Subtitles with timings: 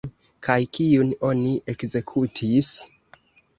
[0.45, 2.75] Kaj kiun oni ekzekutis?